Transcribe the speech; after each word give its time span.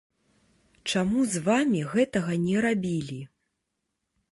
Чаму 0.93 1.19
з 1.33 1.41
вамі 1.49 1.81
гэтага 1.93 2.33
не 2.49 2.57
рабілі? 2.69 3.21